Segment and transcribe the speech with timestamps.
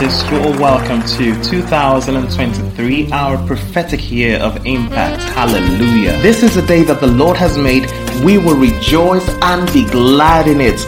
[0.00, 5.22] you're all welcome to 2023, our prophetic year of impact.
[5.34, 6.12] Hallelujah.
[6.22, 7.84] This is a day that the Lord has made.
[8.24, 10.78] We will rejoice and be glad in it.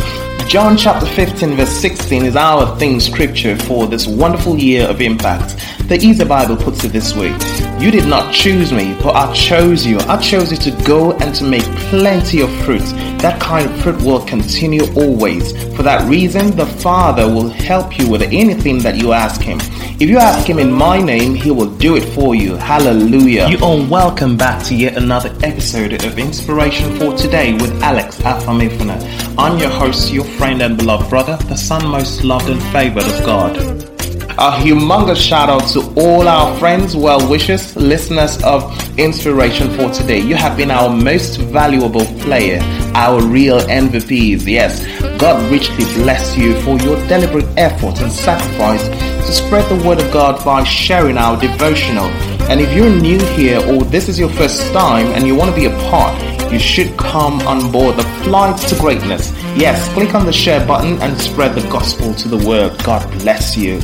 [0.48, 5.56] John chapter 15, verse 16 is our theme scripture for this wonderful year of impact.
[5.92, 7.36] The Easy Bible puts it this way
[7.78, 9.98] You did not choose me, but I chose you.
[10.08, 12.80] I chose you to go and to make plenty of fruit.
[13.20, 15.52] That kind of fruit will continue always.
[15.76, 19.58] For that reason, the Father will help you with anything that you ask Him.
[20.00, 22.56] If you ask Him in my name, He will do it for you.
[22.56, 23.50] Hallelujah.
[23.50, 28.96] You are welcome back to yet another episode of Inspiration for Today with Alex Afamifuna.
[29.36, 33.26] I'm your host, your friend and beloved brother, the son most loved and favored of
[33.26, 33.91] God.
[34.38, 38.62] A humongous shout out to all our friends, well wishers, listeners of
[38.98, 40.20] Inspiration for Today.
[40.20, 42.58] You have been our most valuable player,
[42.94, 44.46] our real MVPs.
[44.46, 44.84] Yes,
[45.20, 50.10] God richly bless you for your deliberate effort and sacrifice to spread the word of
[50.10, 52.06] God by sharing our devotional.
[52.48, 55.56] And if you're new here or this is your first time and you want to
[55.56, 56.18] be a part,
[56.50, 59.30] you should come on board the flight to greatness.
[59.54, 62.82] Yes, click on the share button and spread the gospel to the world.
[62.82, 63.80] God bless you.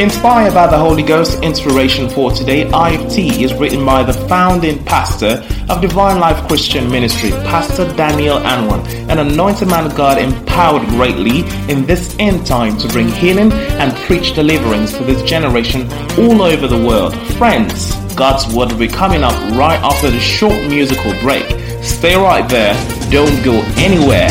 [0.00, 5.46] Inspired by the Holy Ghost, inspiration for today, IFT is written by the founding pastor
[5.68, 11.40] of Divine Life Christian Ministry, Pastor Daniel Anwan, an anointed man of God empowered greatly
[11.70, 15.82] in this end time to bring healing and preach deliverance to this generation
[16.18, 17.14] all over the world.
[17.36, 21.44] Friends, God's word will be coming up right after the short musical break.
[21.82, 22.74] Stay right there,
[23.10, 24.28] don't go anywhere.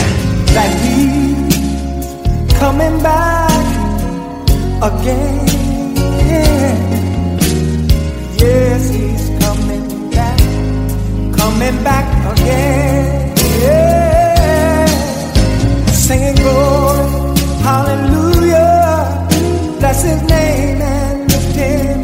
[0.53, 3.51] That he's coming back
[4.81, 5.50] again.
[17.63, 19.27] Hallelujah,
[19.79, 22.00] bless his name and lift him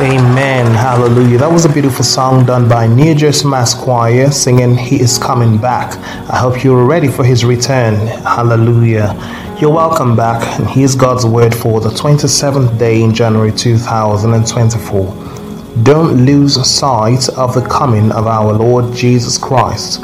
[0.00, 0.74] Amen.
[0.74, 1.38] Hallelujah.
[1.38, 5.58] That was a beautiful song done by New Jersey Mass Choir singing He is Coming
[5.58, 5.96] Back.
[6.30, 8.06] I hope you're ready for His return.
[8.06, 9.16] Hallelujah.
[9.60, 10.60] You're welcome back.
[10.60, 15.82] And here's God's word for the 27th day in January 2024.
[15.82, 19.98] Don't lose sight of the coming of our Lord Jesus Christ.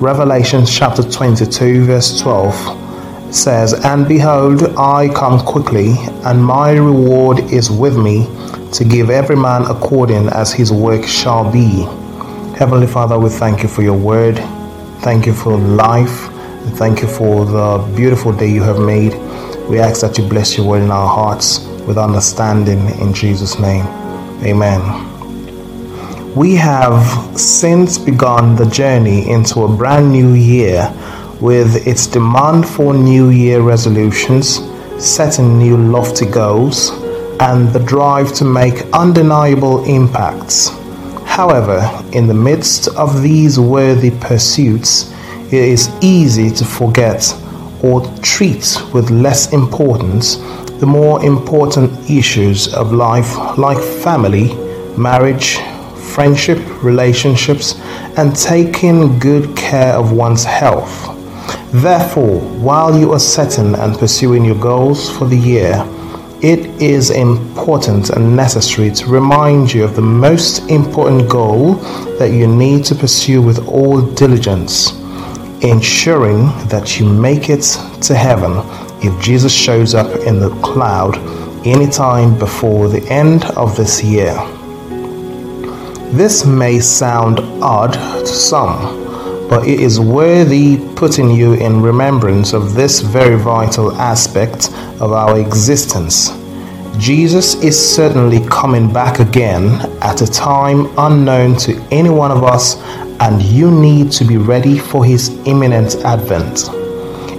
[0.00, 2.85] Revelation chapter 22, verse 12
[3.34, 5.94] says, And behold, I come quickly,
[6.24, 8.26] and my reward is with me
[8.72, 11.84] to give every man according as his work shall be.
[12.58, 14.36] Heavenly Father, we thank you for your word.
[15.00, 16.30] Thank you for life.
[16.76, 19.14] Thank you for the beautiful day you have made.
[19.68, 23.86] We ask that you bless your word in our hearts with understanding in Jesus' name.
[24.42, 25.14] Amen.
[26.34, 30.92] We have since begun the journey into a brand new year
[31.40, 34.60] with its demand for New Year resolutions,
[34.98, 36.90] setting new lofty goals,
[37.40, 40.70] and the drive to make undeniable impacts.
[41.24, 41.80] However,
[42.12, 45.12] in the midst of these worthy pursuits,
[45.46, 47.34] it is easy to forget
[47.82, 50.36] or treat with less importance
[50.80, 54.54] the more important issues of life like family,
[54.96, 55.58] marriage,
[56.14, 57.78] friendship, relationships,
[58.16, 61.15] and taking good care of one's health.
[61.72, 65.84] Therefore, while you are setting and pursuing your goals for the year,
[66.42, 71.74] it is important and necessary to remind you of the most important goal
[72.18, 74.92] that you need to pursue with all diligence,
[75.62, 77.62] ensuring that you make it
[78.02, 78.52] to heaven
[79.02, 81.16] if Jesus shows up in the cloud
[81.66, 84.34] anytime before the end of this year.
[86.12, 89.05] This may sound odd to some,
[89.48, 94.70] but it is worthy putting you in remembrance of this very vital aspect
[95.00, 96.30] of our existence.
[96.98, 99.64] Jesus is certainly coming back again
[100.02, 102.76] at a time unknown to any one of us,
[103.20, 106.68] and you need to be ready for his imminent advent.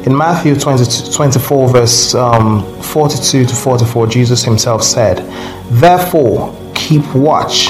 [0.06, 5.18] In Matthew 20, 24, verse um, 42 to 44, Jesus himself said,
[5.72, 7.70] Therefore, keep watch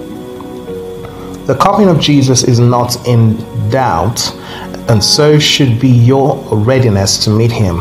[1.47, 3.35] The coming of Jesus is not in
[3.71, 4.31] doubt,
[4.89, 7.77] and so should be your readiness to meet him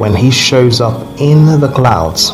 [0.00, 2.30] when he shows up in the clouds.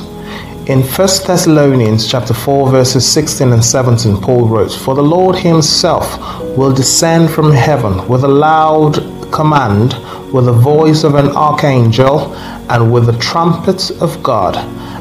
[0.68, 6.18] In 1 Thessalonians chapter 4 verses 16 and 17 Paul wrote, "For the Lord himself
[6.56, 9.96] will descend from heaven with a loud command,
[10.32, 12.32] with the voice of an archangel,
[12.70, 14.58] and with the trumpet of God,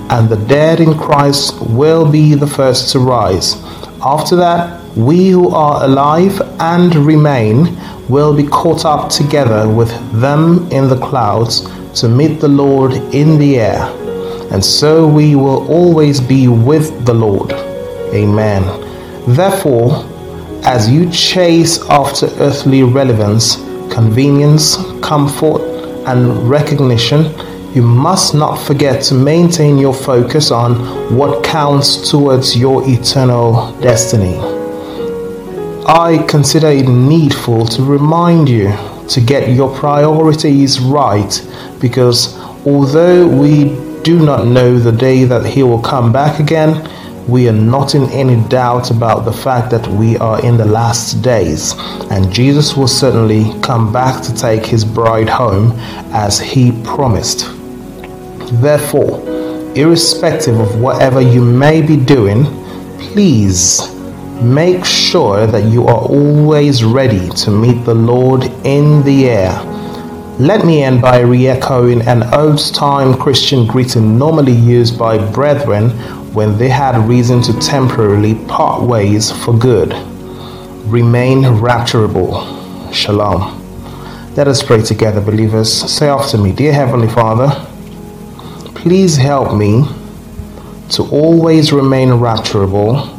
[0.10, 3.56] and the dead in Christ will be the first to rise.
[4.04, 7.78] After that, we who are alive and remain
[8.10, 9.90] will be caught up together with
[10.20, 11.62] them in the clouds
[12.00, 13.84] to meet the Lord in the air,
[14.52, 17.52] and so we will always be with the Lord.
[18.14, 18.64] Amen.
[19.28, 20.06] Therefore,
[20.64, 23.56] as you chase after earthly relevance,
[23.94, 25.62] convenience, comfort,
[26.08, 27.34] and recognition,
[27.76, 34.59] you must not forget to maintain your focus on what counts towards your eternal destiny.
[35.92, 38.72] I consider it needful to remind you
[39.08, 41.34] to get your priorities right
[41.82, 43.70] because although we
[44.04, 46.88] do not know the day that He will come back again,
[47.28, 51.24] we are not in any doubt about the fact that we are in the last
[51.24, 51.74] days,
[52.12, 55.72] and Jesus will certainly come back to take his bride home
[56.14, 57.48] as he promised.
[58.62, 59.24] Therefore,
[59.76, 62.46] irrespective of whatever you may be doing,
[63.00, 63.99] please
[64.42, 69.52] make sure that you are always ready to meet the Lord in the air.
[70.40, 75.90] Let me end by re echoing an old time Christian greeting normally used by brethren
[76.34, 79.92] when they had reason to temporarily part ways for good.
[80.90, 82.94] Remain rapturable.
[82.94, 83.58] Shalom.
[84.36, 85.70] Let us pray together, believers.
[85.70, 87.50] Say after me, Dear Heavenly Father,
[88.74, 89.84] please help me
[90.92, 93.19] to always remain rapturable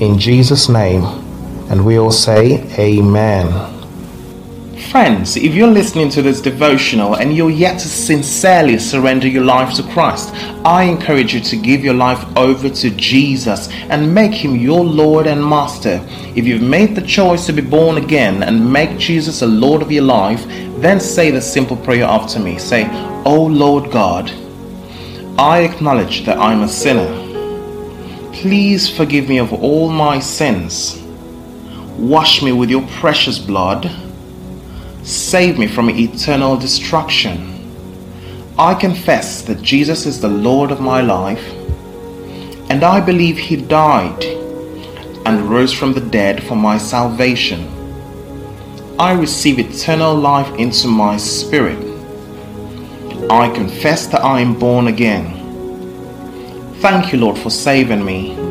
[0.00, 1.04] in Jesus' name.
[1.70, 3.76] And we all say, Amen.
[4.90, 9.74] Friends, if you're listening to this devotional and you're yet to sincerely surrender your life
[9.74, 10.32] to Christ,
[10.64, 15.26] I encourage you to give your life over to Jesus and make him your Lord
[15.26, 16.00] and Master.
[16.36, 19.90] If you've made the choice to be born again and make Jesus the Lord of
[19.90, 20.46] your life,
[20.80, 22.58] then say the simple prayer after me.
[22.58, 22.86] Say,
[23.24, 24.30] Oh Lord God,
[25.36, 27.25] I acknowledge that I'm a sinner.
[28.46, 31.02] Please forgive me of all my sins.
[31.98, 33.90] Wash me with your precious blood.
[35.02, 37.68] Save me from eternal destruction.
[38.56, 41.44] I confess that Jesus is the Lord of my life,
[42.70, 44.22] and I believe He died
[45.26, 47.66] and rose from the dead for my salvation.
[48.96, 51.82] I receive eternal life into my spirit.
[53.28, 55.35] I confess that I am born again.
[56.80, 58.45] Thank you, Lord, for saving me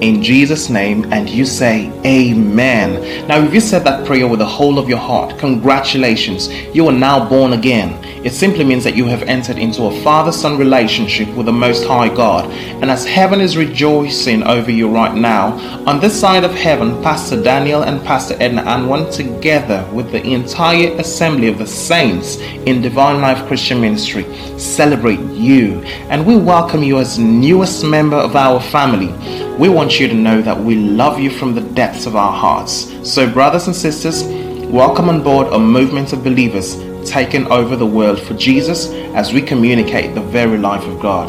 [0.00, 3.26] in Jesus' name, and you say, Amen.
[3.28, 6.92] Now, if you said that prayer with the whole of your heart, congratulations, you are
[6.92, 8.02] now born again.
[8.24, 11.86] It simply means that you have entered into a father son relationship with the Most
[11.86, 12.50] High God.
[12.50, 15.52] And as heaven is rejoicing over you right now,
[15.86, 20.92] on this side of heaven, Pastor Daniel and Pastor Edna Anwan, together with the entire
[20.98, 24.24] assembly of the saints in Divine Life Christian Ministry,
[24.58, 25.80] celebrate you.
[26.10, 29.14] And we welcome you as newest member of our family.
[29.60, 32.90] We want you to know that we love you from the depths of our hearts.
[33.06, 34.24] So, brothers and sisters,
[34.70, 39.42] welcome on board a movement of believers taking over the world for Jesus as we
[39.42, 41.28] communicate the very life of God.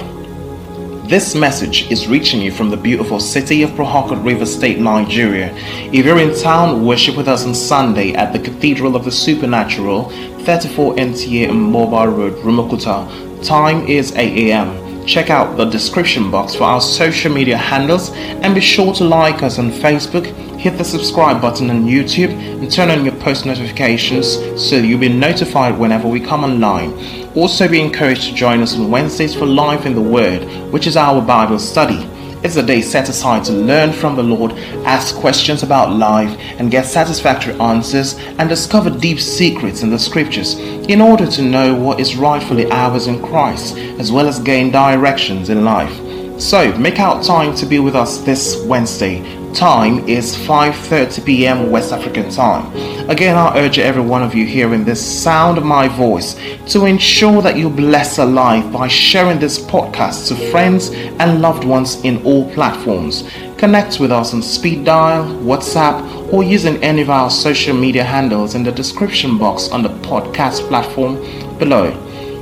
[1.09, 5.53] This message is reaching you from the beautiful city of Port River State, Nigeria.
[5.91, 10.09] If you're in town, worship with us on Sunday at the Cathedral of the Supernatural,
[10.45, 13.45] 34 NTA Mobile Road, Rumuokwuta.
[13.45, 14.80] Time is 8 a.m.
[15.05, 19.41] Check out the description box for our social media handles and be sure to like
[19.41, 20.25] us on Facebook,
[20.57, 25.09] hit the subscribe button on YouTube, and turn on your post notifications so you'll be
[25.09, 26.93] notified whenever we come online.
[27.35, 30.95] Also, be encouraged to join us on Wednesdays for Life in the Word, which is
[30.97, 32.10] our Bible study.
[32.43, 36.71] It's a day set aside to learn from the Lord, ask questions about life, and
[36.71, 41.99] get satisfactory answers and discover deep secrets in the scriptures in order to know what
[41.99, 45.95] is rightfully ours in Christ, as well as gain directions in life.
[46.41, 49.40] So, make out time to be with us this Wednesday.
[49.53, 51.71] Time is 5:30 p.m.
[51.71, 52.65] West African time.
[53.09, 56.35] Again, I urge every one of you hearing this sound of my voice
[56.67, 60.89] to ensure that you bless a life by sharing this podcast to friends
[61.19, 63.29] and loved ones in all platforms.
[63.57, 68.55] Connect with us on speed dial, WhatsApp, or using any of our social media handles
[68.55, 71.15] in the description box on the podcast platform
[71.57, 71.91] below.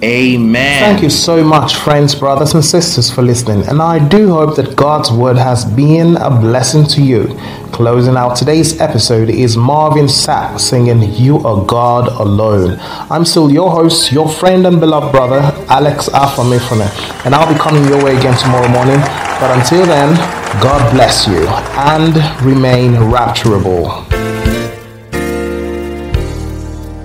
[0.00, 0.80] Amen.
[0.80, 3.66] Thank you so much, friends, brothers, and sisters, for listening.
[3.66, 7.36] And I do hope that God's word has been a blessing to you.
[7.72, 12.76] Closing out today's episode is Marvin Sapp singing You Are God Alone.
[13.10, 16.88] I'm still your host, your friend and beloved brother, Alex Afamifune,
[17.26, 19.00] and I'll be coming your way again tomorrow morning.
[19.40, 20.14] But until then,
[20.62, 21.44] God bless you
[21.76, 22.14] and
[22.46, 24.06] remain rapturable.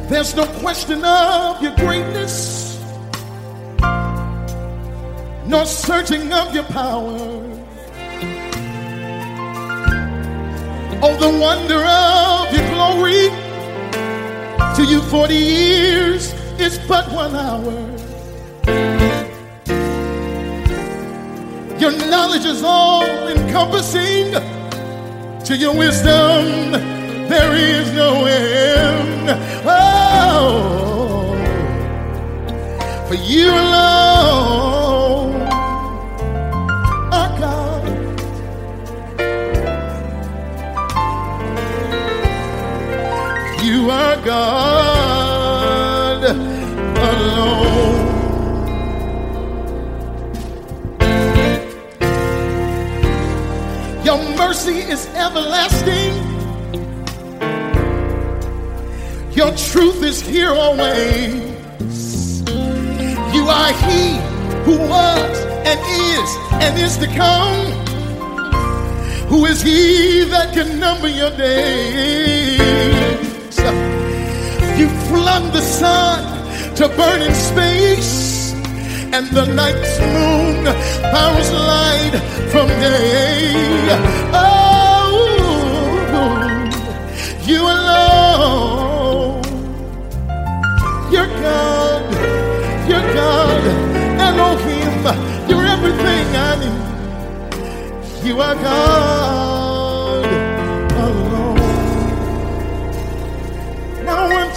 [0.09, 2.62] There's no question of your greatness,
[5.47, 7.17] nor searching of your power.
[11.05, 13.29] Oh, the wonder of your glory.
[14.75, 17.73] To you, 40 years is but one hour.
[21.77, 24.31] Your knowledge is all encompassing.
[25.43, 26.71] To your wisdom,
[27.27, 29.29] there is no end.
[29.65, 31.35] Oh,
[33.07, 34.82] for you alone
[44.23, 47.97] God alone.
[54.05, 56.13] Your mercy is everlasting.
[59.33, 61.33] Your truth is here always.
[63.35, 64.17] You are He
[64.63, 67.71] who was and is and is to come.
[69.27, 72.92] Who is He that can number your days?
[74.77, 76.21] You flung the sun
[76.75, 78.53] to burn in space,
[79.13, 80.65] and the night's moon
[81.13, 82.15] powers light
[82.51, 83.53] from day.
[84.33, 85.13] Oh,
[87.45, 89.43] you alone,
[91.11, 92.03] you're God,
[92.89, 93.63] you're God,
[94.27, 95.05] Elohim,
[95.47, 98.25] you're everything I need.
[98.25, 99.52] You are God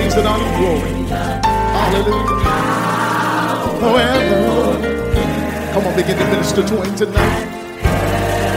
[0.00, 0.90] praise and all your glory.
[1.76, 2.38] Hallelujah.
[3.80, 4.42] Forever.
[5.72, 7.60] Come on, begin to minister to him tonight.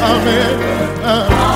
[0.01, 1.03] Amen.
[1.03, 1.52] Amen.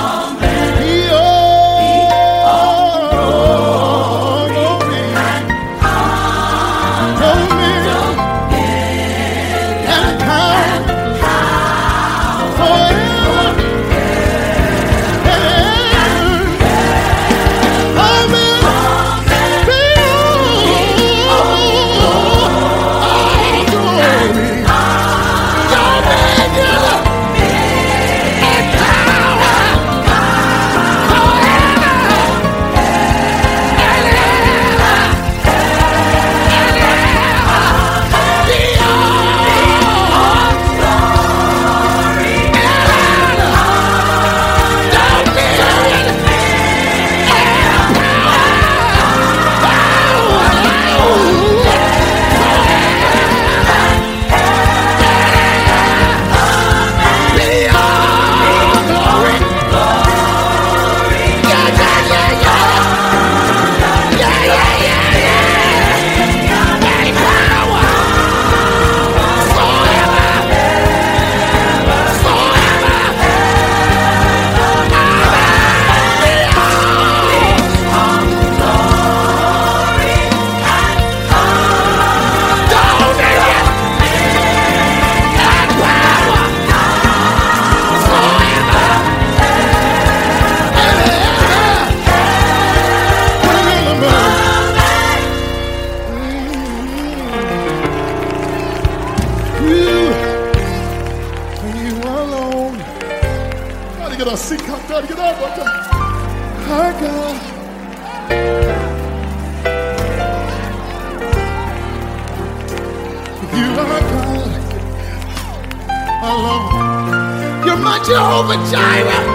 [118.66, 119.26] Jireh.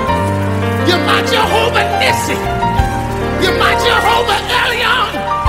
[0.86, 2.36] You're my Jehovah Nissi.
[3.42, 5.41] You're my Jehovah Elion.